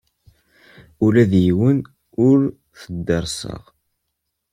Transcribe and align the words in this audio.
Ula 1.05 1.23
d 1.31 1.33
yiwen 1.45 1.77
ur 2.27 2.39
t-derrseɣ. 2.79 3.61